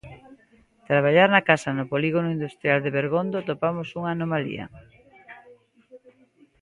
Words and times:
Traballar 0.89 1.29
na 1.31 1.45
casa 1.49 1.69
No 1.77 1.85
polígono 1.93 2.33
industrial 2.37 2.79
de 2.81 2.93
Bergondo 2.97 3.35
atopamos 3.39 3.87
unha 3.99 4.11
anomalía. 4.13 4.65